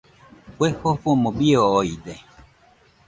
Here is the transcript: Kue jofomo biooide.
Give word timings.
Kue 0.55 0.69
jofomo 0.79 1.29
biooide. 1.37 2.15